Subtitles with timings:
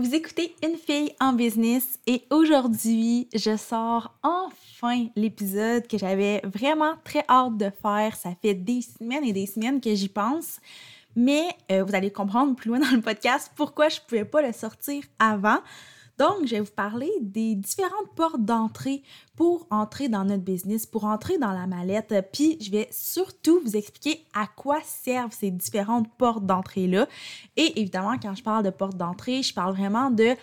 [0.00, 6.94] Vous écoutez Une fille en business et aujourd'hui, je sors enfin l'épisode que j'avais vraiment
[7.02, 8.14] très hâte de faire.
[8.14, 10.60] Ça fait des semaines et des semaines que j'y pense.
[11.16, 14.40] Mais euh, vous allez comprendre plus loin dans le podcast pourquoi je ne pouvais pas
[14.40, 15.58] le sortir avant.
[16.18, 19.02] Donc, je vais vous parler des différentes portes d'entrée
[19.36, 22.12] pour entrer dans notre business, pour entrer dans la mallette.
[22.32, 27.06] Puis, je vais surtout vous expliquer à quoi servent ces différentes portes d'entrée-là.
[27.56, 30.34] Et évidemment, quand je parle de portes d'entrée, je parle vraiment de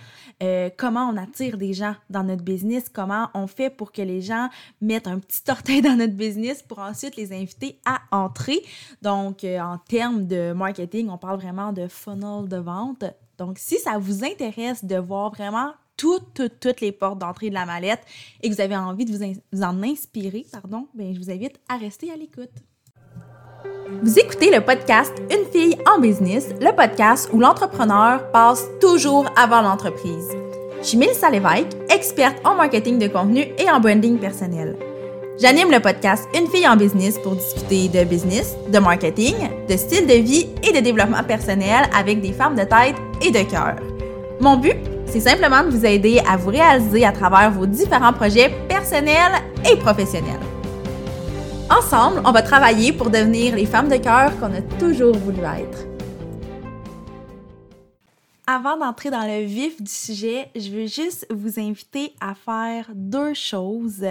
[0.41, 4.21] euh, comment on attire des gens dans notre business, comment on fait pour que les
[4.21, 8.63] gens mettent un petit orteil dans notre business pour ensuite les inviter à entrer.
[9.01, 13.03] Donc, euh, en termes de marketing, on parle vraiment de funnel de vente.
[13.37, 17.65] Donc, si ça vous intéresse de voir vraiment toutes, toutes, les portes d'entrée de la
[17.65, 18.01] mallette
[18.41, 21.77] et que vous avez envie de vous, en inspirer, pardon, bien, je vous invite à
[21.77, 22.51] rester à l'écoute.
[24.03, 29.61] Vous écoutez le podcast Une fille en business, le podcast où l'entrepreneur passe toujours avant
[29.61, 30.29] l'entreprise.
[30.81, 34.77] Je suis Mélissa Lévesque, experte en marketing de contenu et en branding personnel.
[35.37, 39.35] J'anime le podcast Une fille en business pour discuter de business, de marketing,
[39.67, 43.49] de style de vie et de développement personnel avec des femmes de tête et de
[43.51, 43.75] cœur.
[44.39, 48.49] Mon but, c'est simplement de vous aider à vous réaliser à travers vos différents projets
[48.69, 49.33] personnels
[49.69, 50.39] et professionnels.
[51.69, 55.85] Ensemble, on va travailler pour devenir les femmes de cœur qu'on a toujours voulu être.
[58.47, 63.33] Avant d'entrer dans le vif du sujet, je veux juste vous inviter à faire deux
[63.33, 64.05] choses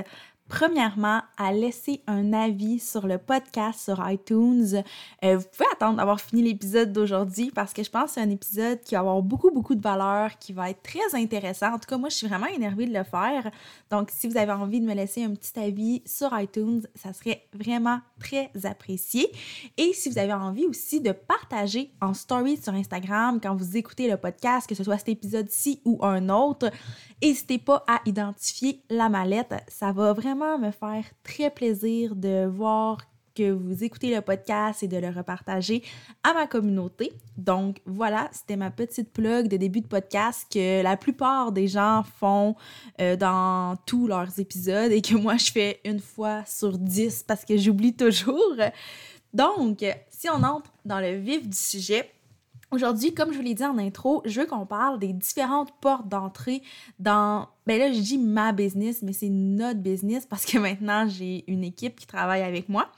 [0.47, 4.83] Premièrement, à laisser un avis sur le podcast sur iTunes.
[5.25, 8.28] Euh, vous pouvez attendre d'avoir fini l'épisode d'aujourd'hui parce que je pense que c'est un
[8.28, 11.73] épisode qui va avoir beaucoup, beaucoup de valeur, qui va être très intéressant.
[11.73, 13.51] En tout cas, moi, je suis vraiment énervée de le faire.
[13.91, 17.47] Donc, si vous avez envie de me laisser un petit avis sur iTunes, ça serait
[17.55, 19.33] vraiment très apprécié.
[19.79, 24.11] Et si vous avez envie aussi de partager en story sur Instagram quand vous écoutez
[24.11, 26.70] le podcast, que ce soit cet épisode-ci ou un autre,
[27.23, 29.55] n'hésitez pas à identifier la mallette.
[29.69, 32.99] Ça va vraiment me faire très plaisir de voir
[33.35, 35.83] que vous écoutez le podcast et de le repartager
[36.23, 37.13] à ma communauté.
[37.36, 42.05] Donc voilà, c'était ma petite plug de début de podcast que la plupart des gens
[42.19, 42.55] font
[43.01, 47.45] euh, dans tous leurs épisodes et que moi je fais une fois sur dix parce
[47.45, 48.55] que j'oublie toujours.
[49.33, 52.14] Donc, si on entre dans le vif du sujet,
[52.74, 56.08] Aujourd'hui, comme je vous l'ai dit en intro, je veux qu'on parle des différentes portes
[56.08, 56.61] d'entrée
[56.98, 61.45] dans, ben là je dis ma business, mais c'est notre business parce que maintenant j'ai
[61.46, 62.90] une équipe qui travaille avec moi.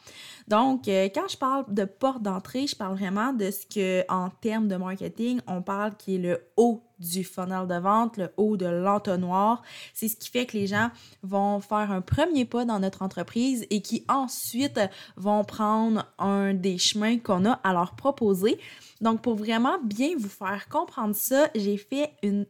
[0.48, 4.30] Donc, euh, quand je parle de porte d'entrée, je parle vraiment de ce que, en
[4.30, 8.56] termes de marketing, on parle qui est le haut du funnel de vente, le haut
[8.56, 9.62] de l'entonnoir.
[9.94, 10.90] C'est ce qui fait que les gens
[11.22, 14.80] vont faire un premier pas dans notre entreprise et qui ensuite
[15.16, 18.58] vont prendre un des chemins qu'on a à leur proposer.
[19.00, 22.46] Donc, pour vraiment bien vous faire comprendre ça, j'ai fait une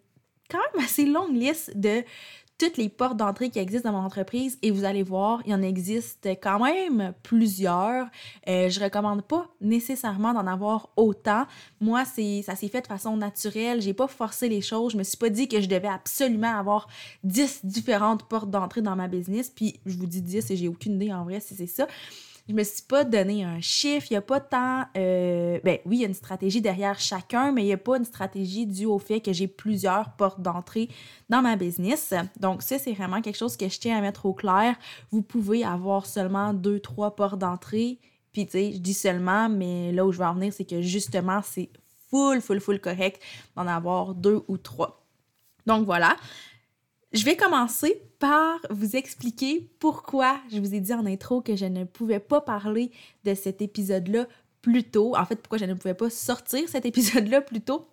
[0.48, 2.04] quand même assez longue liste de
[2.58, 5.54] toutes les portes d'entrée qui existent dans mon entreprise et vous allez voir, il y
[5.54, 8.06] en existe quand même plusieurs.
[8.48, 11.44] Euh, je recommande pas nécessairement d'en avoir autant.
[11.80, 13.80] Moi, c'est ça s'est fait de façon naturelle.
[13.82, 14.92] J'ai pas forcé les choses.
[14.92, 16.88] Je me suis pas dit que je devais absolument avoir
[17.24, 19.50] 10 différentes portes d'entrée dans ma business.
[19.50, 21.86] Puis je vous dis 10 et j'ai aucune idée en vrai si c'est ça
[22.48, 24.84] je me suis pas donné un chiffre, il n'y a pas tant.
[24.96, 27.96] Euh, ben oui, il y a une stratégie derrière chacun, mais il n'y a pas
[27.96, 30.88] une stratégie due au fait que j'ai plusieurs portes d'entrée
[31.28, 32.14] dans ma business.
[32.38, 34.76] Donc, ça, c'est vraiment quelque chose que je tiens à mettre au clair.
[35.10, 37.98] Vous pouvez avoir seulement deux, trois portes d'entrée.
[38.32, 40.82] Puis, tu sais, je dis seulement, mais là où je veux en venir, c'est que
[40.82, 41.70] justement, c'est
[42.10, 43.20] full, full, full correct
[43.56, 45.04] d'en avoir deux ou trois.
[45.66, 46.16] Donc, voilà.
[47.12, 51.66] Je vais commencer par vous expliquer pourquoi je vous ai dit en intro que je
[51.66, 52.90] ne pouvais pas parler
[53.24, 54.26] de cet épisode-là
[54.62, 55.16] plus tôt.
[55.16, 57.86] En fait, pourquoi je ne pouvais pas sortir cet épisode-là plus tôt?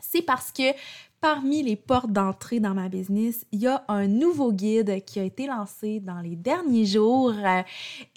[0.00, 0.74] C'est parce que
[1.20, 5.22] parmi les portes d'entrée dans ma business, il y a un nouveau guide qui a
[5.22, 7.62] été lancé dans les derniers jours euh,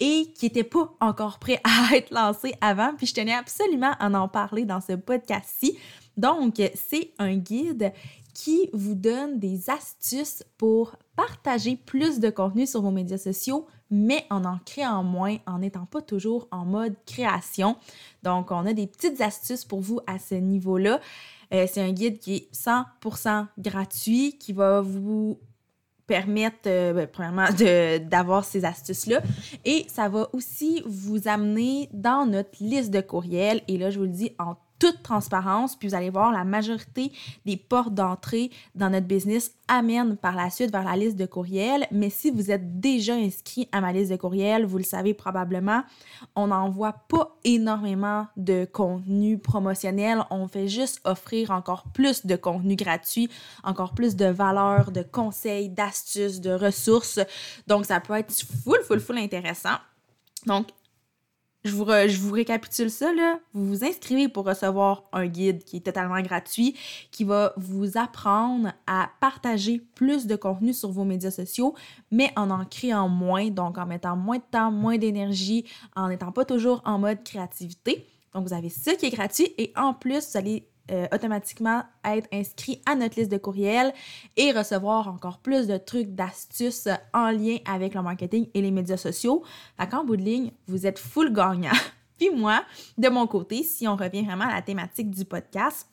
[0.00, 2.92] et qui n'était pas encore prêt à être lancé avant.
[2.96, 5.78] Puis je tenais absolument à en parler dans ce podcast-ci.
[6.16, 7.92] Donc, c'est un guide
[8.36, 14.26] qui vous donne des astuces pour partager plus de contenu sur vos médias sociaux, mais
[14.28, 17.76] en en créant moins, en n'étant pas toujours en mode création.
[18.22, 21.00] Donc, on a des petites astuces pour vous à ce niveau-là.
[21.54, 25.40] Euh, c'est un guide qui est 100% gratuit, qui va vous
[26.06, 27.48] permettre, euh, ben, premièrement,
[28.06, 29.22] d'avoir ces astuces-là.
[29.64, 33.62] Et ça va aussi vous amener dans notre liste de courriels.
[33.66, 37.12] Et là, je vous le dis en toute transparence, puis vous allez voir la majorité
[37.44, 41.86] des portes d'entrée dans notre business amènent par la suite vers la liste de courriels.
[41.90, 45.82] Mais si vous êtes déjà inscrit à ma liste de courriels, vous le savez probablement,
[46.34, 50.24] on n'envoie pas énormément de contenu promotionnel.
[50.30, 53.28] On fait juste offrir encore plus de contenu gratuit,
[53.64, 57.20] encore plus de valeur, de conseils, d'astuces, de ressources.
[57.66, 59.76] Donc, ça peut être full, full, full intéressant.
[60.46, 60.68] Donc,
[61.66, 63.10] je vous, récapitule ça.
[63.52, 66.76] Vous vous inscrivez pour recevoir un guide qui est totalement gratuit,
[67.10, 71.74] qui va vous apprendre à partager plus de contenu sur vos médias sociaux,
[72.10, 75.64] mais en en créant moins, donc en mettant moins de temps, moins d'énergie,
[75.94, 78.06] en n'étant pas toujours en mode créativité.
[78.32, 82.28] Donc, vous avez ça qui est gratuit et en plus, vous allez euh, automatiquement être
[82.32, 83.92] inscrit à notre liste de courriels
[84.36, 88.96] et recevoir encore plus de trucs, d'astuces en lien avec le marketing et les médias
[88.96, 89.42] sociaux.
[89.78, 91.72] Fait qu'en bout de ligne, vous êtes full gagnant.
[92.18, 92.64] Puis moi,
[92.96, 95.88] de mon côté, si on revient vraiment à la thématique du podcast,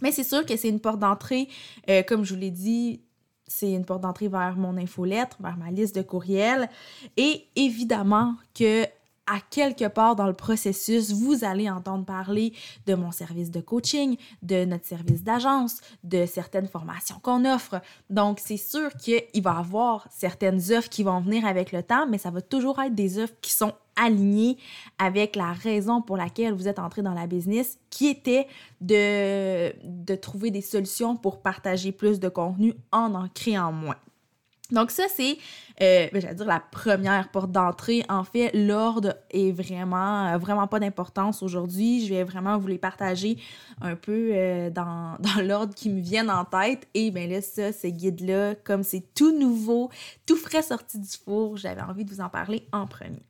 [0.00, 1.48] mais c'est sûr que c'est une porte d'entrée,
[1.88, 3.02] euh, comme je vous l'ai dit,
[3.46, 6.70] c'est une porte d'entrée vers mon infolettre, vers ma liste de courriels.
[7.16, 8.86] Et évidemment que
[9.30, 12.52] à quelque part dans le processus, vous allez entendre parler
[12.86, 17.80] de mon service de coaching, de notre service d'agence, de certaines formations qu'on offre.
[18.10, 22.08] Donc, c'est sûr qu'il va y avoir certaines offres qui vont venir avec le temps,
[22.08, 24.58] mais ça va toujours être des offres qui sont alignées
[24.98, 28.48] avec la raison pour laquelle vous êtes entré dans la business, qui était
[28.80, 33.96] de, de trouver des solutions pour partager plus de contenu en en créant moins.
[34.72, 35.36] Donc ça, c'est,
[35.82, 38.04] euh, ben, j'allais dire, la première porte d'entrée.
[38.08, 42.06] En fait, l'ordre est vraiment, euh, vraiment pas d'importance aujourd'hui.
[42.06, 43.38] Je vais vraiment vous les partager
[43.80, 46.86] un peu euh, dans, l'ordre qui me viennent en tête.
[46.94, 49.90] Et bien là, ça, ce guide-là, comme c'est tout nouveau,
[50.26, 53.22] tout frais sorti du four, j'avais envie de vous en parler en premier.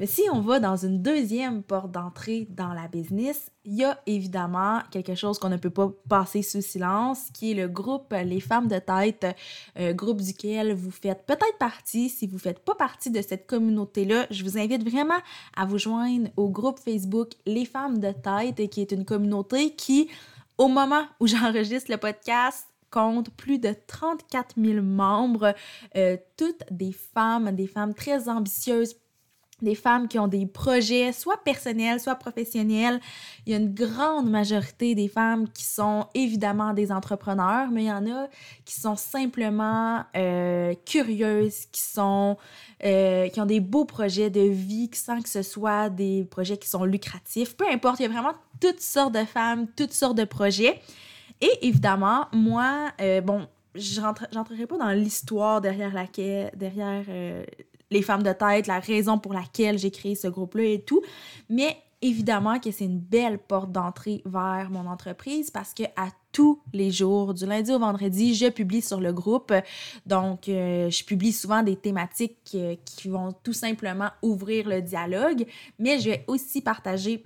[0.00, 4.00] Mais si on va dans une deuxième porte d'entrée dans la business, il y a
[4.06, 8.40] évidemment quelque chose qu'on ne peut pas passer sous silence, qui est le groupe Les
[8.40, 9.36] Femmes de Tête,
[9.78, 12.08] euh, groupe duquel vous faites peut-être partie.
[12.08, 15.20] Si vous ne faites pas partie de cette communauté-là, je vous invite vraiment
[15.56, 20.08] à vous joindre au groupe Facebook Les Femmes de Tête, qui est une communauté qui,
[20.58, 25.54] au moment où j'enregistre le podcast, compte plus de 34 000 membres,
[25.96, 28.94] euh, toutes des femmes, des femmes très ambitieuses,
[29.62, 33.00] des femmes qui ont des projets, soit personnels, soit professionnels.
[33.46, 37.88] Il y a une grande majorité des femmes qui sont évidemment des entrepreneurs, mais il
[37.88, 38.28] y en a
[38.64, 42.36] qui sont simplement euh, curieuses, qui sont
[42.84, 46.68] euh, qui ont des beaux projets de vie sans que ce soit des projets qui
[46.68, 47.56] sont lucratifs.
[47.56, 50.80] Peu importe, il y a vraiment toutes sortes de femmes, toutes sortes de projets.
[51.40, 57.04] Et évidemment, moi, euh, bon, je n'entrerai pas dans l'histoire derrière laquelle, derrière
[57.94, 61.02] les femmes de tête, la raison pour laquelle j'ai créé ce groupe-là et tout.
[61.48, 66.60] Mais évidemment que c'est une belle porte d'entrée vers mon entreprise parce que à tous
[66.72, 69.52] les jours, du lundi au vendredi, je publie sur le groupe.
[70.04, 75.46] Donc, euh, je publie souvent des thématiques euh, qui vont tout simplement ouvrir le dialogue,
[75.78, 77.22] mais je vais aussi partager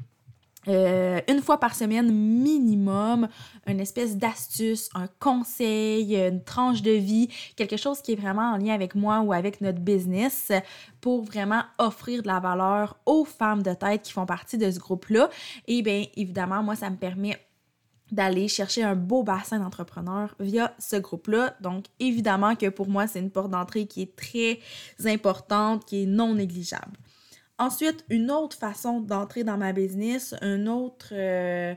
[0.68, 3.28] euh, une fois par semaine minimum,
[3.66, 8.56] une espèce d'astuce, un conseil, une tranche de vie, quelque chose qui est vraiment en
[8.56, 10.52] lien avec moi ou avec notre business
[11.00, 14.78] pour vraiment offrir de la valeur aux femmes de tête qui font partie de ce
[14.78, 15.30] groupe-là.
[15.66, 17.38] Et bien évidemment, moi, ça me permet
[18.10, 21.54] d'aller chercher un beau bassin d'entrepreneurs via ce groupe-là.
[21.60, 24.60] Donc, évidemment que pour moi, c'est une porte d'entrée qui est très
[25.06, 26.96] importante, qui est non négligeable.
[27.58, 31.74] Ensuite, une autre façon d'entrer dans ma business, un autre, euh,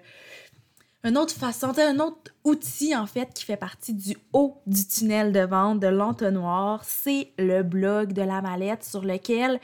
[1.04, 5.32] une autre façon, un autre outil en fait qui fait partie du haut du tunnel
[5.32, 9.60] de vente de l'entonnoir, c'est le blog de la mallette sur lequel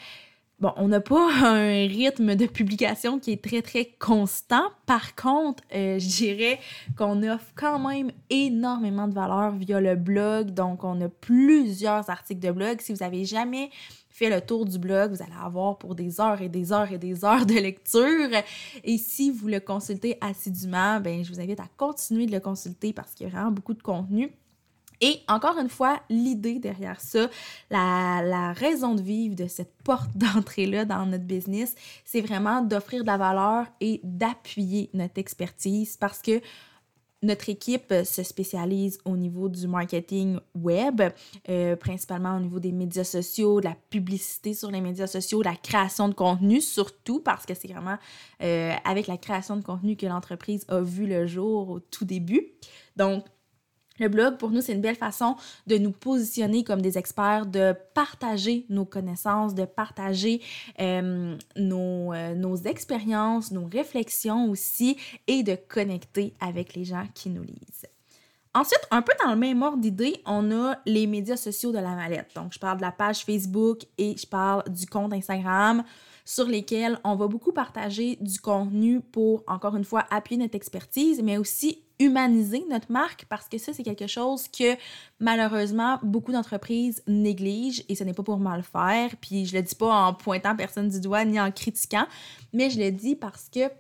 [0.60, 4.64] Bon, on n'a pas un rythme de publication qui est très, très constant.
[4.88, 6.60] Par contre, euh, je dirais
[6.98, 10.56] qu'on offre quand même énormément de valeur via le blog.
[10.56, 12.82] Donc, on a plusieurs articles de blog.
[12.82, 13.70] Si vous avez jamais
[14.18, 16.98] fait le tour du blog, vous allez avoir pour des heures et des heures et
[16.98, 18.30] des heures de lecture.
[18.84, 22.94] Et si vous le consultez assidûment, ben, je vous invite à continuer de le consulter
[22.94, 24.32] parce qu'il y a vraiment beaucoup de contenu.
[25.02, 27.30] Et encore une fois, l'idée derrière ça,
[27.70, 33.04] la, la, raison de vivre de cette porte d'entrée-là dans notre business, c'est vraiment d'offrir
[33.04, 36.42] de la valeur et d'appuyer notre expertise parce que
[37.24, 41.02] notre équipe se spécialise au niveau du marketing web,
[41.50, 45.46] euh, principalement au niveau des médias sociaux, de la publicité sur les médias sociaux, de
[45.46, 47.98] la création de contenu, surtout parce que c'est vraiment
[48.44, 52.48] euh, avec la création de contenu que l'entreprise a vu le jour au tout début.
[52.96, 53.26] Donc,
[54.00, 55.36] Le blog, pour nous, c'est une belle façon
[55.66, 60.42] de nous positionner comme des experts, de partager nos connaissances, de partager
[60.80, 67.30] euh, nos, euh, nos expériences, nos réflexions aussi et de connecter avec les gens qui
[67.30, 67.88] nous lisent.
[68.54, 71.96] Ensuite, un peu dans le même ordre d'idée, on a les médias sociaux de la
[71.96, 72.32] mallette.
[72.34, 75.84] Donc, je parle de la page Facebook et je parle du compte Instagram
[76.26, 81.22] sur lesquels on va beaucoup partager du contenu pour, encore une fois, appuyer notre expertise,
[81.22, 84.76] mais aussi humaniser notre marque parce que ça, c'est quelque chose que
[85.20, 89.16] malheureusement beaucoup d'entreprises négligent et ce n'est pas pour mal faire.
[89.22, 92.06] Puis je le dis pas en pointant personne du doigt ni en critiquant,
[92.54, 93.72] mais je le dis parce que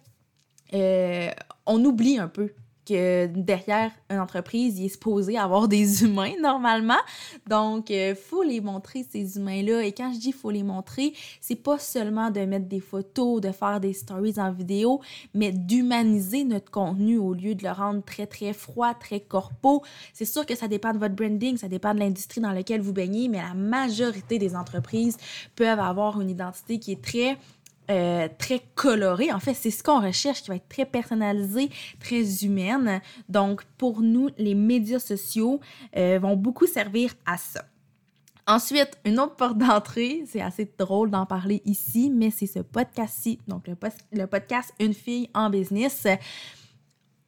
[0.73, 1.31] euh,
[1.65, 2.51] on oublie un peu
[2.87, 6.99] que derrière une entreprise, il est supposé avoir des humains normalement.
[7.47, 9.83] Donc, il euh, faut les montrer, ces humains-là.
[9.83, 13.51] Et quand je dis faut les montrer, c'est pas seulement de mettre des photos, de
[13.51, 15.01] faire des stories en vidéo,
[15.33, 19.83] mais d'humaniser notre contenu au lieu de le rendre très, très froid, très corpo.
[20.13, 22.93] C'est sûr que ça dépend de votre branding, ça dépend de l'industrie dans laquelle vous
[22.93, 25.17] baignez, mais la majorité des entreprises
[25.55, 27.37] peuvent avoir une identité qui est très
[27.89, 29.31] euh, très colorée.
[29.31, 33.01] En fait, c'est ce qu'on recherche, qui va être très personnalisé, très humaine.
[33.29, 35.59] Donc, pour nous, les médias sociaux
[35.95, 37.63] euh, vont beaucoup servir à ça.
[38.45, 43.39] Ensuite, une autre porte d'entrée, c'est assez drôle d'en parler ici, mais c'est ce podcast-ci,
[43.47, 43.75] donc le,
[44.13, 46.07] le, podcast Une fille en business.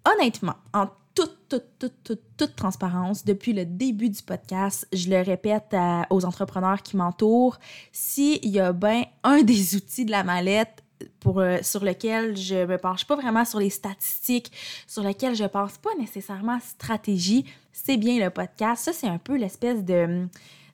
[0.05, 0.87] Honnêtement, en
[1.19, 5.75] toute, toute, toute, toute, transparence, depuis le début du podcast, je le répète
[6.09, 7.57] aux entrepreneurs qui m'entourent,
[7.91, 10.81] s'il y a bien un des outils de la mallette
[11.19, 14.51] pour, euh, sur lequel je me penche pas vraiment sur les statistiques,
[14.87, 18.85] sur lequel je pense pas nécessairement stratégie, c'est bien le podcast.
[18.85, 20.27] Ça, c'est un peu l'espèce de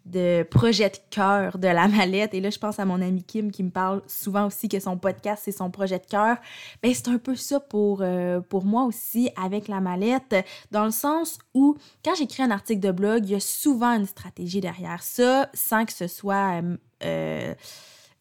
[0.05, 2.33] de projet de cœur de la mallette.
[2.33, 4.97] Et là, je pense à mon ami Kim qui me parle souvent aussi que son
[4.97, 6.37] podcast, c'est son projet de cœur.
[6.83, 10.35] Ben, c'est un peu ça pour, euh, pour moi aussi avec la mallette,
[10.71, 14.05] dans le sens où quand j'écris un article de blog, il y a souvent une
[14.05, 16.61] stratégie derrière ça, sans que ce soit...
[16.61, 17.53] Euh, euh,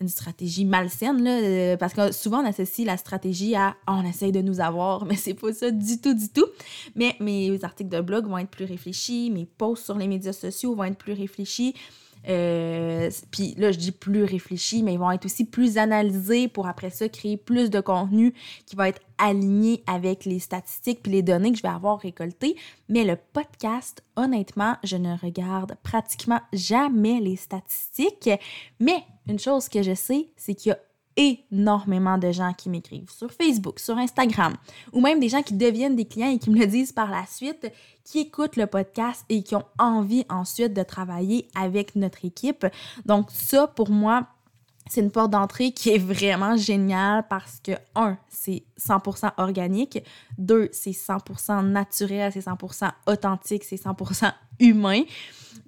[0.05, 4.07] une stratégie malsaine, là, euh, parce que souvent on associe la stratégie à oh, on
[4.07, 6.47] essaye de nous avoir, mais c'est pas ça du tout, du tout.
[6.95, 10.75] Mais mes articles de blog vont être plus réfléchis, mes posts sur les médias sociaux
[10.75, 11.75] vont être plus réfléchis.
[12.29, 16.67] Euh, puis là, je dis plus réfléchis, mais ils vont être aussi plus analysés pour
[16.67, 18.35] après ça créer plus de contenu
[18.67, 22.57] qui va être aligné avec les statistiques puis les données que je vais avoir récoltées.
[22.89, 28.31] Mais le podcast, honnêtement, je ne regarde pratiquement jamais les statistiques.
[28.81, 30.79] Mais une chose que je sais, c'est qu'il y a
[31.17, 34.55] énormément de gens qui m'écrivent sur Facebook, sur Instagram,
[34.93, 37.27] ou même des gens qui deviennent des clients et qui me le disent par la
[37.27, 37.71] suite,
[38.05, 42.67] qui écoutent le podcast et qui ont envie ensuite de travailler avec notre équipe.
[43.07, 44.27] Donc ça, pour moi,
[44.91, 50.03] c'est une porte d'entrée qui est vraiment géniale parce que, un, c'est 100% organique,
[50.37, 54.31] deux, c'est 100% naturel, c'est 100% authentique, c'est 100%
[54.61, 55.03] humain.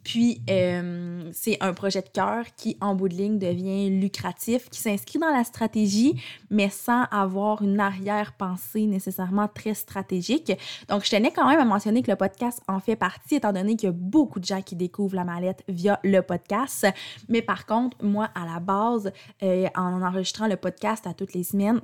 [0.07, 4.79] Puis, euh, c'est un projet de cœur qui, en bout de ligne, devient lucratif, qui
[4.79, 10.53] s'inscrit dans la stratégie, mais sans avoir une arrière-pensée nécessairement très stratégique.
[10.89, 13.75] Donc, je tenais quand même à mentionner que le podcast en fait partie, étant donné
[13.75, 16.87] qu'il y a beaucoup de gens qui découvrent la mallette via le podcast.
[17.29, 19.11] Mais par contre, moi, à la base,
[19.43, 21.81] euh, en enregistrant le podcast à toutes les semaines,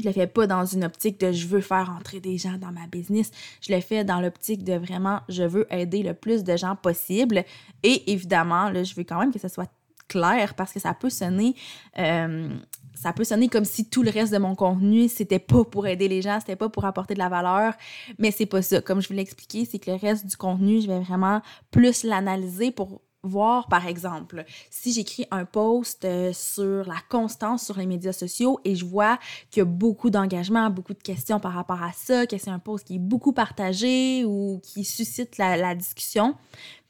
[0.00, 2.72] je le fais pas dans une optique de je veux faire entrer des gens dans
[2.72, 3.30] ma business.
[3.60, 7.44] Je le fais dans l'optique de vraiment je veux aider le plus de gens possible.
[7.82, 9.70] Et évidemment, là, je veux quand même que ce soit
[10.08, 11.54] clair parce que ça peut sonner.
[11.98, 12.48] Euh,
[12.94, 16.06] ça peut sonner comme si tout le reste de mon contenu, c'était pas pour aider
[16.06, 17.74] les gens, c'était pas pour apporter de la valeur,
[18.18, 18.80] mais c'est pas ça.
[18.80, 22.04] Comme je vous l'ai expliqué, c'est que le reste du contenu, je vais vraiment plus
[22.04, 27.86] l'analyser pour voir, par exemple, si j'écris un post euh, sur la constance sur les
[27.86, 29.18] médias sociaux et je vois
[29.50, 32.58] qu'il y a beaucoup d'engagement, beaucoup de questions par rapport à ça, que c'est un
[32.58, 36.34] post qui est beaucoup partagé ou qui suscite la, discussion,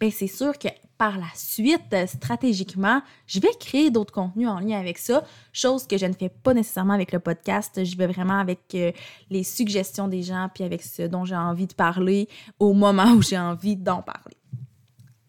[0.00, 4.78] bien c'est sûr que par la suite, stratégiquement, je vais créer d'autres contenus en lien
[4.78, 7.84] avec ça, chose que je ne fais pas nécessairement avec le podcast.
[7.84, 8.92] Je vais vraiment avec euh,
[9.28, 12.28] les suggestions des gens puis avec ce dont j'ai envie de parler
[12.60, 14.41] au moment où j'ai envie d'en parler.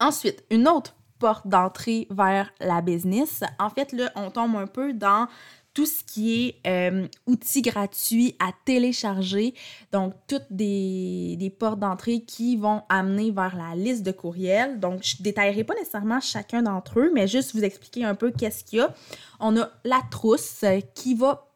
[0.04, 3.42] Ensuite, une autre porte d'entrée vers la business.
[3.58, 5.28] En fait, là, on tombe un peu dans
[5.72, 9.54] tout ce qui est euh, outils gratuits à télécharger.
[9.92, 14.78] Donc, toutes des, des portes d'entrée qui vont amener vers la liste de courriels.
[14.78, 18.30] Donc, je ne détaillerai pas nécessairement chacun d'entre eux, mais juste vous expliquer un peu
[18.30, 18.94] qu'est-ce qu'il y a.
[19.40, 21.48] On a la trousse qui va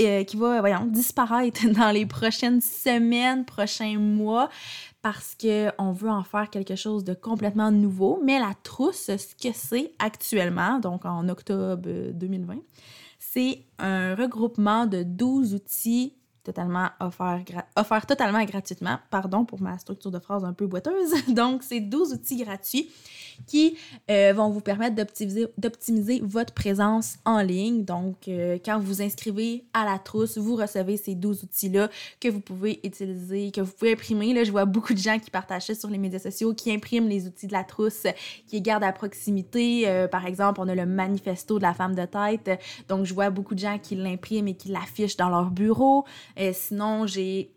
[0.00, 4.48] euh, qui va, voyons, disparaître dans les prochaines semaines, prochains mois
[5.02, 8.20] parce qu'on veut en faire quelque chose de complètement nouveau.
[8.24, 12.56] Mais la trousse, ce que c'est actuellement, donc en octobre 2020,
[13.18, 17.42] c'est un regroupement de 12 outils totalement offert,
[17.76, 18.98] offert totalement gratuitement.
[19.10, 21.12] Pardon pour ma structure de phrase un peu boiteuse.
[21.28, 22.90] Donc, c'est 12 outils gratuits
[23.46, 23.76] qui
[24.10, 24.96] euh, vont vous permettre
[25.58, 27.84] d'optimiser votre présence en ligne.
[27.84, 31.88] Donc, euh, quand vous inscrivez à la trousse, vous recevez ces 12 outils-là
[32.20, 34.32] que vous pouvez utiliser, que vous pouvez imprimer.
[34.34, 37.08] Là, je vois beaucoup de gens qui partagent ça sur les médias sociaux, qui impriment
[37.08, 38.06] les outils de la trousse,
[38.46, 39.88] qui les gardent à proximité.
[39.88, 42.60] Euh, par exemple, on a le manifesto de la femme de tête.
[42.88, 46.04] Donc, je vois beaucoup de gens qui l'impriment et qui l'affichent dans leur bureau.
[46.52, 47.50] sinon, j'ai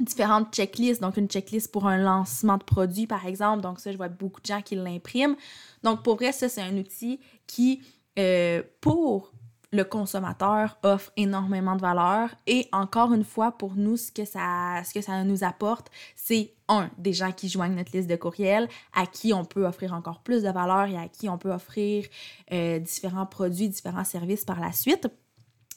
[0.00, 3.62] différentes checklists, donc une checklist pour un lancement de produit, par exemple.
[3.62, 5.36] Donc ça, je vois beaucoup de gens qui l'impriment.
[5.82, 7.82] Donc pour vrai, ça, c'est un outil qui,
[8.18, 9.32] euh, pour
[9.72, 12.30] le consommateur, offre énormément de valeur.
[12.46, 16.54] Et encore une fois, pour nous, ce que ça, ce que ça nous apporte, c'est
[16.68, 20.20] un, des gens qui joignent notre liste de courriels, à qui on peut offrir encore
[20.20, 22.06] plus de valeur et à qui on peut offrir
[22.52, 25.08] euh, différents produits, différents services par la suite.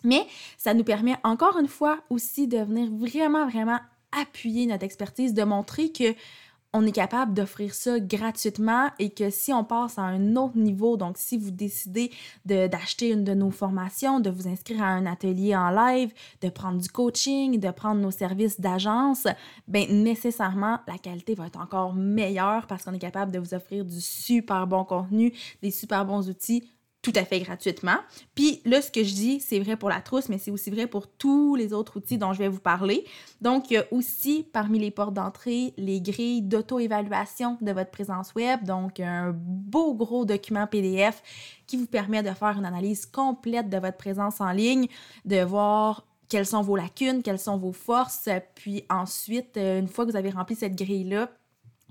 [0.03, 0.25] Mais
[0.57, 3.79] ça nous permet encore une fois aussi de venir vraiment, vraiment
[4.11, 6.15] appuyer notre expertise, de montrer que
[6.73, 10.97] on est capable d'offrir ça gratuitement et que si on passe à un autre niveau,
[10.97, 12.11] donc si vous décidez
[12.45, 16.79] d'acheter une de nos formations, de vous inscrire à un atelier en live, de prendre
[16.79, 19.25] du coaching, de prendre nos services d'agence,
[19.67, 23.83] ben nécessairement la qualité va être encore meilleure parce qu'on est capable de vous offrir
[23.83, 26.69] du super bon contenu, des super bons outils
[27.11, 27.97] tout à fait gratuitement.
[28.35, 30.87] Puis là, ce que je dis, c'est vrai pour la trousse, mais c'est aussi vrai
[30.87, 33.05] pour tous les autres outils dont je vais vous parler.
[33.41, 38.33] Donc, il y a aussi parmi les portes d'entrée les grilles d'auto-évaluation de votre présence
[38.35, 38.63] web.
[38.63, 41.23] Donc, un beau gros document PDF
[41.67, 44.87] qui vous permet de faire une analyse complète de votre présence en ligne,
[45.25, 48.29] de voir quelles sont vos lacunes, quelles sont vos forces.
[48.55, 51.29] Puis ensuite, une fois que vous avez rempli cette grille-là,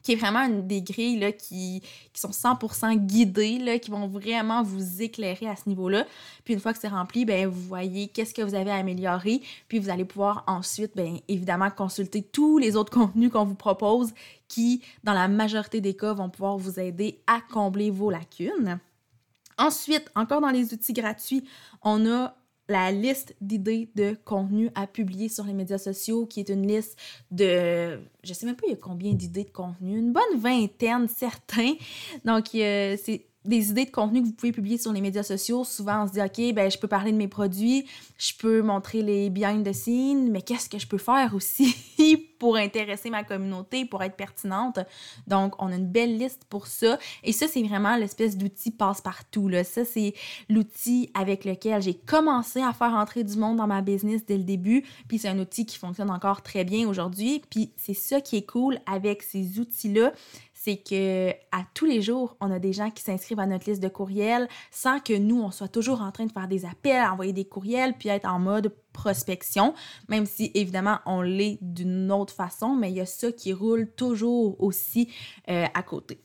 [0.08, 1.82] qui est vraiment des grilles là, qui,
[2.14, 6.06] qui sont 100% guidées, là, qui vont vraiment vous éclairer à ce niveau-là.
[6.46, 9.42] Puis une fois que c'est rempli, ben, vous voyez qu'est-ce que vous avez à améliorer,
[9.68, 14.14] puis vous allez pouvoir ensuite, bien évidemment, consulter tous les autres contenus qu'on vous propose
[14.48, 18.78] qui, dans la majorité des cas, vont pouvoir vous aider à combler vos lacunes.
[19.58, 21.44] Ensuite, encore dans les outils gratuits,
[21.82, 22.34] on a
[22.68, 26.98] la liste d'idées de contenu à publier sur les médias sociaux, qui est une liste
[27.30, 31.08] de, je sais même pas il y a combien d'idées de contenu, une bonne vingtaine,
[31.16, 31.74] certains.
[32.24, 35.64] Donc, c'est des idées de contenu que vous pouvez publier sur les médias sociaux.
[35.64, 37.86] Souvent, on se dit, OK, ben, je peux parler de mes produits,
[38.18, 41.74] je peux montrer les behind the scenes, mais qu'est-ce que je peux faire aussi
[42.38, 44.78] pour intéresser ma communauté, pour être pertinente?
[45.26, 46.98] Donc, on a une belle liste pour ça.
[47.24, 49.48] Et ça, c'est vraiment l'espèce d'outil passe-partout.
[49.48, 49.64] Là.
[49.64, 50.14] Ça, c'est
[50.48, 54.44] l'outil avec lequel j'ai commencé à faire entrer du monde dans ma business dès le
[54.44, 54.84] début.
[55.08, 57.42] Puis, c'est un outil qui fonctionne encore très bien aujourd'hui.
[57.50, 60.12] Puis, c'est ça qui est cool avec ces outils-là
[60.68, 63.82] c'est que à tous les jours, on a des gens qui s'inscrivent à notre liste
[63.82, 67.32] de courriels sans que nous, on soit toujours en train de faire des appels, envoyer
[67.32, 69.72] des courriels, puis être en mode prospection,
[70.08, 73.90] même si évidemment on l'est d'une autre façon, mais il y a ça qui roule
[73.96, 75.10] toujours aussi
[75.48, 76.20] euh, à côté.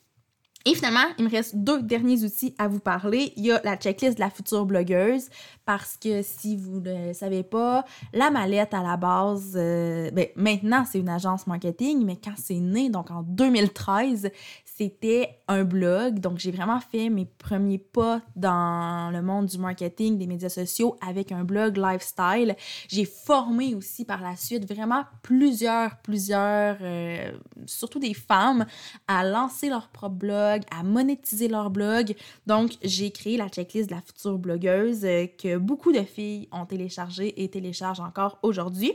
[0.66, 3.34] Et finalement, il me reste deux derniers outils à vous parler.
[3.36, 5.28] Il y a la checklist de la future blogueuse,
[5.66, 10.28] parce que si vous ne le savez pas, la mallette à la base, euh, ben,
[10.38, 14.32] maintenant c'est une agence marketing, mais quand c'est né, donc en 2013,
[14.76, 16.20] c'était un blog.
[16.20, 20.98] Donc j'ai vraiment fait mes premiers pas dans le monde du marketing, des médias sociaux
[21.06, 22.56] avec un blog lifestyle.
[22.88, 27.32] J'ai formé aussi par la suite vraiment plusieurs, plusieurs, euh,
[27.66, 28.66] surtout des femmes,
[29.08, 32.16] à lancer leur propre blog, à monétiser leur blog.
[32.48, 36.66] Donc j'ai créé la checklist de la future blogueuse euh, que beaucoup de filles ont
[36.66, 38.94] téléchargé et téléchargent encore aujourd'hui.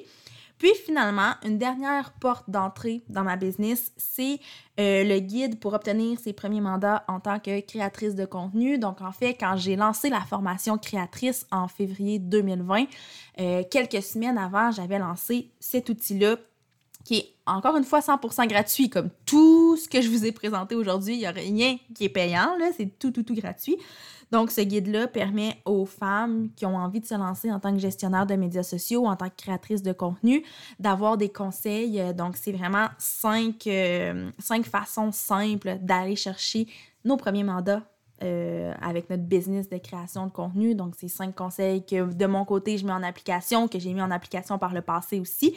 [0.58, 4.40] Puis finalement, une dernière porte d'entrée dans ma business, c'est
[4.80, 8.78] euh, le guide pour obtenir ses premiers mandats en tant que créatrice de contenu.
[8.78, 12.86] Donc en fait, quand j'ai lancé la formation créatrice en février 2020,
[13.40, 16.36] euh, quelques semaines avant, j'avais lancé cet outil-là
[17.04, 20.74] qui est encore une fois 100% gratuit, comme tout ce que je vous ai présenté
[20.74, 21.14] aujourd'hui.
[21.14, 23.78] Il n'y a rien qui est payant, c'est tout, tout, tout gratuit.
[24.30, 27.78] Donc, ce guide-là permet aux femmes qui ont envie de se lancer en tant que
[27.78, 30.44] gestionnaire de médias sociaux, en tant que créatrice de contenu,
[30.78, 32.02] d'avoir des conseils.
[32.14, 36.68] Donc, c'est vraiment cinq, euh, cinq façons simples d'aller chercher
[37.04, 37.82] nos premiers mandats
[38.22, 40.74] euh, avec notre business de création de contenu.
[40.74, 44.02] Donc, c'est cinq conseils que de mon côté, je mets en application, que j'ai mis
[44.02, 45.54] en application par le passé aussi.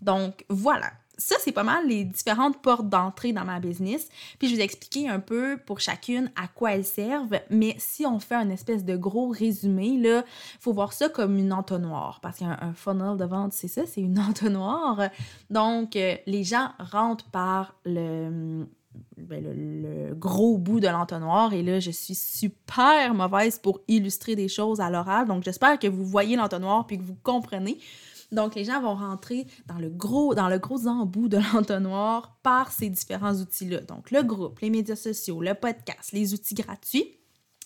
[0.00, 4.08] Donc, voilà ça, c'est pas mal les différentes portes d'entrée dans ma business.
[4.38, 7.38] Puis je vous expliquer un peu pour chacune à quoi elles servent.
[7.50, 10.24] Mais si on fait un espèce de gros résumé, là,
[10.60, 12.20] faut voir ça comme une entonnoir.
[12.20, 15.00] Parce qu'un un funnel de vente, c'est ça, c'est une entonnoir.
[15.50, 18.66] Donc, euh, les gens rentrent par ben,
[19.16, 21.52] le, le, gros bout de l'entonnoir.
[21.52, 25.26] Et là, je suis super mauvaise pour illustrer des choses à l'oral.
[25.26, 27.78] Donc, j'espère que vous voyez l'entonnoir puis que vous comprenez.
[28.34, 32.72] Donc, les gens vont rentrer dans le gros, dans le gros embout de l'entonnoir par
[32.72, 33.80] ces différents outils-là.
[33.80, 37.18] Donc, le groupe, les médias sociaux, le podcast, les outils gratuits.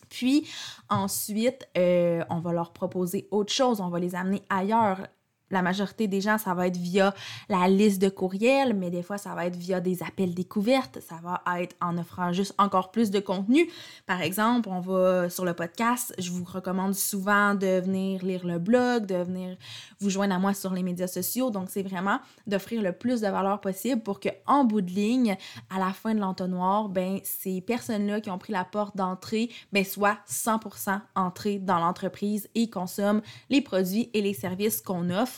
[0.08, 0.48] Puis
[0.88, 5.06] ensuite, euh, on va leur proposer autre chose, on va les amener ailleurs
[5.50, 7.14] la majorité des gens, ça va être via
[7.48, 10.98] la liste de courriels, mais des fois, ça va être via des appels découvertes.
[11.00, 13.68] Ça va être en offrant juste encore plus de contenu.
[14.06, 18.58] Par exemple, on va sur le podcast, je vous recommande souvent de venir lire le
[18.58, 19.56] blog, de venir
[20.00, 21.50] vous joindre à moi sur les médias sociaux.
[21.50, 25.36] Donc, c'est vraiment d'offrir le plus de valeur possible pour que, en bout de ligne,
[25.70, 29.84] à la fin de l'entonnoir, ben, ces personnes-là qui ont pris la porte d'entrée, ben,
[29.84, 35.37] soient 100% entrées dans l'entreprise et consomment les produits et les services qu'on offre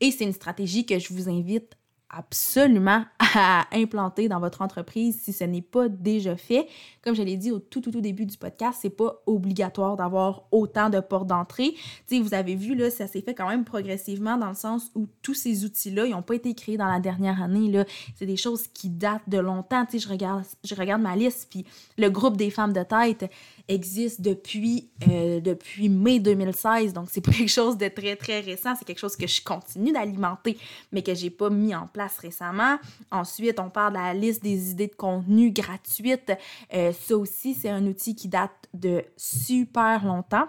[0.00, 1.76] et c'est une stratégie que je vous invite
[2.08, 6.68] absolument à implanter dans votre entreprise si ce n'est pas déjà fait.
[7.02, 10.44] Comme je l'ai dit au tout, tout, tout début du podcast, c'est pas obligatoire d'avoir
[10.52, 11.74] autant de portes d'entrée.
[12.08, 15.06] Tu vous avez vu, là, ça s'est fait quand même progressivement dans le sens où
[15.22, 17.84] tous ces outils-là, ils n'ont pas été créés dans la dernière année, là.
[18.14, 19.84] C'est des choses qui datent de longtemps.
[19.86, 21.66] Tu je regarde, je regarde ma liste, puis
[21.98, 23.30] le groupe des femmes de tête
[23.68, 25.40] existe depuis, euh,
[25.88, 28.74] mai 2016, donc c'est pas quelque chose de très, très récent.
[28.78, 30.56] C'est quelque chose que je continue d'alimenter,
[30.92, 32.78] mais que j'ai pas mis en place récemment.
[33.10, 36.32] Ensuite, on parle de la liste des idées de contenu gratuites.
[36.74, 40.46] Euh, ça aussi, c'est un outil qui date de super longtemps.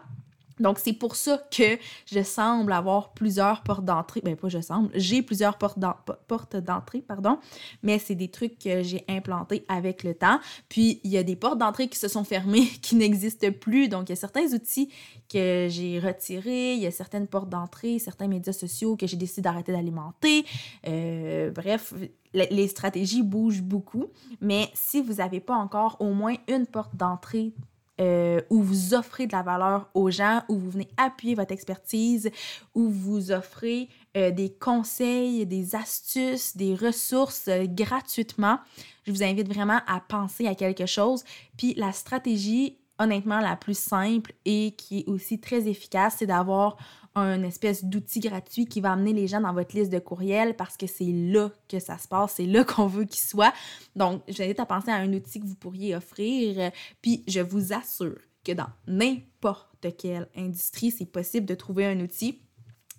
[0.59, 4.21] Donc, c'est pour ça que je semble avoir plusieurs portes d'entrée.
[4.23, 7.39] Ben, pas je semble, j'ai plusieurs portes d'entrée, pardon,
[7.83, 10.39] mais c'est des trucs que j'ai implantés avec le temps.
[10.69, 13.87] Puis, il y a des portes d'entrée qui se sont fermées, qui n'existent plus.
[13.87, 14.89] Donc, il y a certains outils
[15.29, 19.41] que j'ai retirés, il y a certaines portes d'entrée, certains médias sociaux que j'ai décidé
[19.41, 20.45] d'arrêter d'alimenter.
[20.87, 21.93] Euh, bref,
[22.33, 24.05] les stratégies bougent beaucoup.
[24.41, 27.53] Mais si vous n'avez pas encore au moins une porte d'entrée
[27.99, 32.29] euh, où vous offrez de la valeur aux gens, où vous venez appuyer votre expertise,
[32.75, 38.59] où vous offrez euh, des conseils, des astuces, des ressources euh, gratuitement.
[39.05, 41.23] Je vous invite vraiment à penser à quelque chose.
[41.57, 46.77] Puis la stratégie, honnêtement, la plus simple et qui est aussi très efficace, c'est d'avoir
[47.15, 50.77] un espèce d'outil gratuit qui va amener les gens dans votre liste de courriels parce
[50.77, 53.53] que c'est là que ça se passe, c'est là qu'on veut qu'ils soient.
[53.95, 58.19] Donc, j'invite à penser à un outil que vous pourriez offrir, puis je vous assure
[58.43, 62.39] que dans n'importe quelle industrie, c'est possible de trouver un outil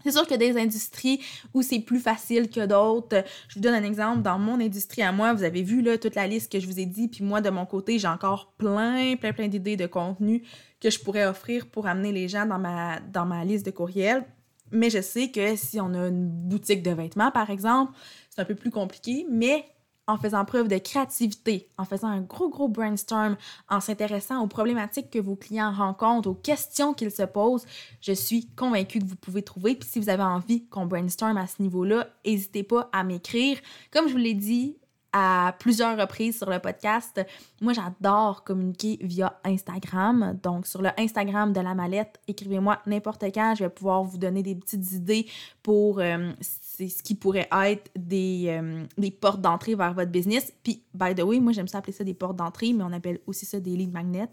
[0.04, 1.20] c'est sûr a des industries
[1.54, 3.24] où c'est plus facile que d'autres.
[3.48, 4.22] Je vous donne un exemple.
[4.22, 6.78] Dans mon industrie à moi, vous avez vu là, toute la liste que je vous
[6.78, 7.08] ai dit.
[7.08, 10.42] Puis moi, de mon côté, j'ai encore plein, plein, plein d'idées de contenu
[10.80, 14.24] que je pourrais offrir pour amener les gens dans ma, dans ma liste de courriels.
[14.70, 17.92] Mais je sais que si on a une boutique de vêtements, par exemple,
[18.30, 19.26] c'est un peu plus compliqué.
[19.30, 19.64] Mais
[20.08, 23.36] en faisant preuve de créativité, en faisant un gros, gros brainstorm,
[23.68, 27.66] en s'intéressant aux problématiques que vos clients rencontrent, aux questions qu'ils se posent,
[28.00, 29.76] je suis convaincue que vous pouvez trouver.
[29.76, 33.58] Puis si vous avez envie qu'on brainstorm à ce niveau-là, n'hésitez pas à m'écrire.
[33.92, 34.78] Comme je vous l'ai dit,
[35.12, 37.20] à plusieurs reprises sur le podcast.
[37.60, 40.38] Moi, j'adore communiquer via Instagram.
[40.42, 43.54] Donc, sur le Instagram de la mallette, écrivez-moi n'importe quand.
[43.56, 45.26] Je vais pouvoir vous donner des petites idées
[45.62, 50.52] pour euh, ce qui pourrait être des, euh, des portes d'entrée vers votre business.
[50.62, 53.20] Puis, by the way, moi, j'aime ça appeler ça des portes d'entrée, mais on appelle
[53.26, 54.28] aussi ça des lignes magnets.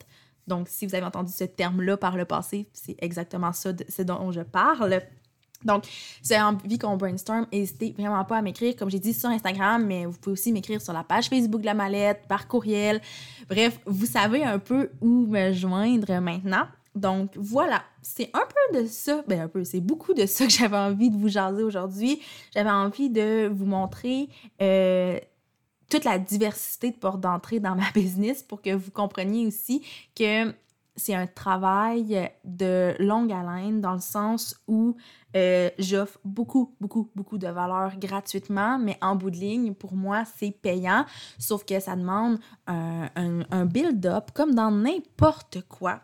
[0.48, 4.32] Donc, si vous avez entendu ce terme-là par le passé, c'est exactement ça ce dont
[4.32, 5.02] je parle.
[5.66, 9.14] Donc, si vous avez envie qu'on brainstorm, n'hésitez vraiment pas à m'écrire, comme j'ai dit,
[9.14, 12.48] sur Instagram, mais vous pouvez aussi m'écrire sur la page Facebook de la mallette, par
[12.48, 13.02] courriel.
[13.50, 16.68] Bref, vous savez un peu où me joindre maintenant.
[16.96, 20.52] Donc voilà, c'est un peu de ça, ben un peu, c'est beaucoup de ça que
[20.52, 22.22] j'avais envie de vous jaser aujourd'hui.
[22.54, 24.30] J'avais envie de vous montrer
[24.62, 25.20] euh,
[25.90, 29.84] toute la diversité de portes d'entrée dans ma business pour que vous compreniez aussi
[30.16, 30.54] que
[30.96, 34.96] c'est un travail de longue haleine dans le sens où
[35.36, 40.24] euh, j'offre beaucoup, beaucoup, beaucoup de valeur gratuitement, mais en bout de ligne, pour moi,
[40.38, 41.06] c'est payant,
[41.38, 46.02] sauf que ça demande un, un build-up comme dans n'importe quoi.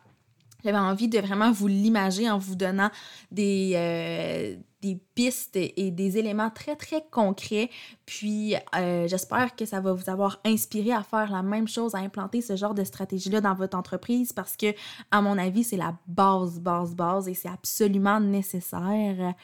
[0.64, 2.92] J'avais envie de vraiment vous l'imager en vous donnant
[3.32, 7.70] des, euh, des pistes et des éléments très, très concrets.
[8.06, 12.00] Puis, euh, j'espère que ça va vous avoir inspiré à faire la même chose, à
[12.00, 14.74] implanter ce genre de stratégie-là dans votre entreprise parce que,
[15.12, 19.36] à mon avis, c'est la base, base, base et c'est absolument nécessaire.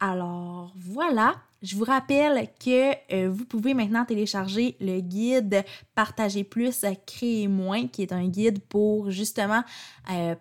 [0.00, 1.34] Alors, voilà.
[1.62, 7.86] Je vous rappelle que euh, vous pouvez maintenant télécharger le guide Partager plus, créer moins,
[7.86, 9.62] qui est un guide pour justement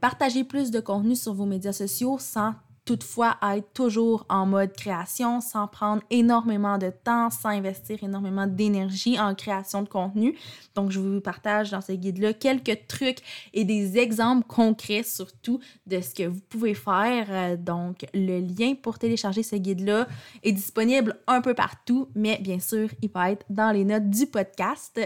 [0.01, 5.39] partager plus de contenu sur vos médias sociaux sans toutefois être toujours en mode création
[5.41, 10.37] sans prendre énormément de temps, sans investir énormément d'énergie en création de contenu.
[10.75, 13.19] Donc, je vous partage dans ce guide-là quelques trucs
[13.53, 17.27] et des exemples concrets surtout de ce que vous pouvez faire.
[17.29, 20.07] Euh, donc, le lien pour télécharger ce guide-là
[20.43, 24.27] est disponible un peu partout, mais bien sûr, il va être dans les notes du
[24.27, 24.99] podcast.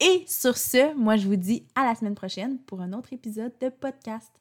[0.00, 3.52] Et sur ce, moi, je vous dis à la semaine prochaine pour un autre épisode
[3.60, 4.32] de podcast.